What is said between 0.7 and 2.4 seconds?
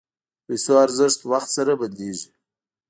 ارزښت وخت سره بدلېږي.